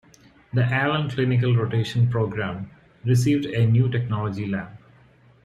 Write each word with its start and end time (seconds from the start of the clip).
The 0.51 0.63
Allen 0.63 1.11
Clinical 1.11 1.55
Rotation 1.55 2.09
Program 2.09 2.71
received 3.05 3.45
a 3.45 3.67
new 3.67 3.87
technology 3.87 4.47
lab. 4.47 4.75